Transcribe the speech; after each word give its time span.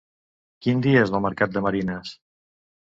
Quin 0.67 0.81
dia 0.85 1.05
és 1.09 1.15
el 1.19 1.23
mercat 1.27 1.55
de 1.59 1.65
Marines? 1.69 2.19